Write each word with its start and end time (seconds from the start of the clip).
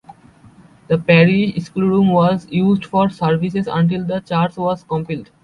The 0.87 0.97
parish 0.97 1.63
schoolroom 1.63 2.09
was 2.09 2.47
used 2.51 2.85
for 2.85 3.11
services 3.11 3.67
until 3.67 4.03
the 4.03 4.19
church 4.19 4.57
was 4.57 4.83
completed. 4.83 5.29